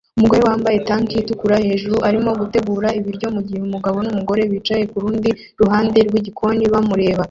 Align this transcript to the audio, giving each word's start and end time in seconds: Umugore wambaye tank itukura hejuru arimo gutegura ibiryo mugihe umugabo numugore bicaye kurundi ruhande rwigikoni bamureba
Umugore 0.17 0.41
wambaye 0.47 0.77
tank 0.87 1.09
itukura 1.21 1.55
hejuru 1.65 1.95
arimo 2.07 2.31
gutegura 2.39 2.87
ibiryo 2.99 3.27
mugihe 3.35 3.59
umugabo 3.63 3.97
numugore 4.05 4.41
bicaye 4.51 4.83
kurundi 4.91 5.29
ruhande 5.59 5.97
rwigikoni 6.07 6.63
bamureba 6.73 7.19